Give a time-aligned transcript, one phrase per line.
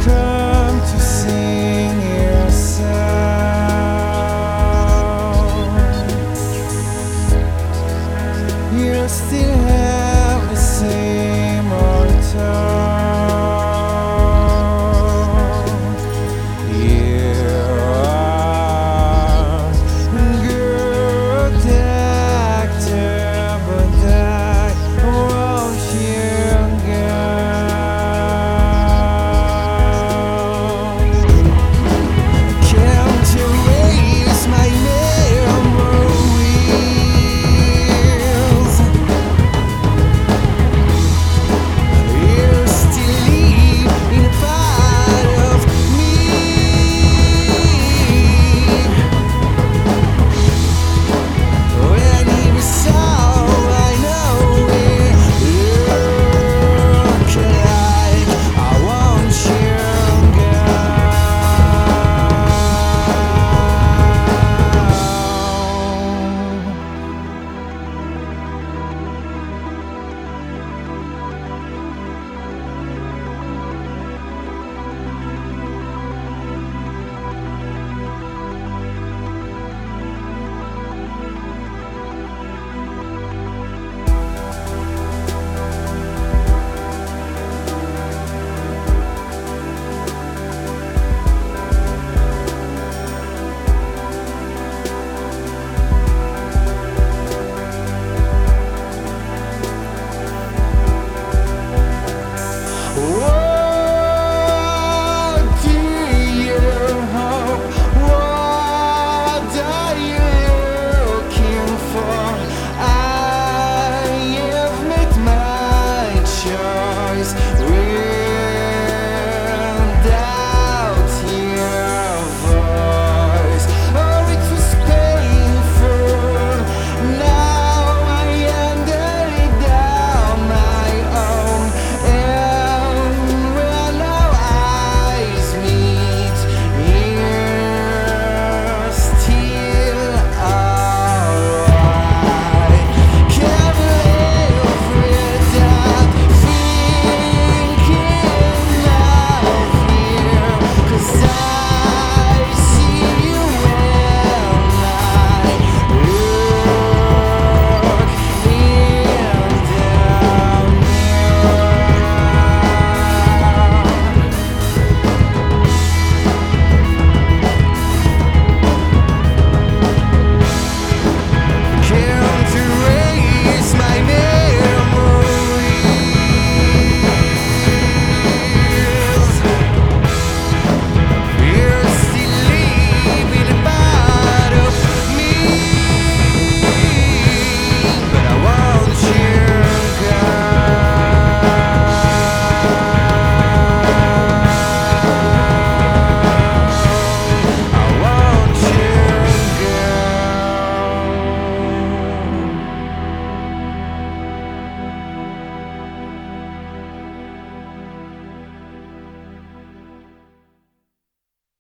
[0.00, 0.29] cry.